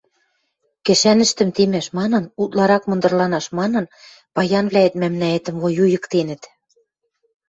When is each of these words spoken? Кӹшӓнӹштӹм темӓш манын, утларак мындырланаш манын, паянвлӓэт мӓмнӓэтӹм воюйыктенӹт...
Кӹшӓнӹштӹм 0.85 1.49
темӓш 1.55 1.87
манын, 1.97 2.23
утларак 2.41 2.83
мындырланаш 2.89 3.45
манын, 3.59 3.85
паянвлӓэт 4.35 4.93
мӓмнӓэтӹм 5.01 5.55
воюйыктенӹт... 5.63 6.43